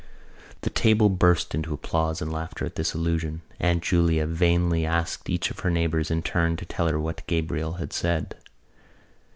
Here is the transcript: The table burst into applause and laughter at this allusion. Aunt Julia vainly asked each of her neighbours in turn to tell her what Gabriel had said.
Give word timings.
The 0.61 0.71
table 0.71 1.09
burst 1.09 1.53
into 1.53 1.75
applause 1.75 2.23
and 2.23 2.33
laughter 2.33 2.65
at 2.65 2.73
this 2.75 2.95
allusion. 2.95 3.43
Aunt 3.59 3.83
Julia 3.83 4.25
vainly 4.25 4.83
asked 4.83 5.29
each 5.29 5.51
of 5.51 5.59
her 5.59 5.69
neighbours 5.69 6.09
in 6.09 6.23
turn 6.23 6.57
to 6.57 6.65
tell 6.65 6.87
her 6.87 6.99
what 6.99 7.21
Gabriel 7.27 7.73
had 7.73 7.93
said. 7.93 8.33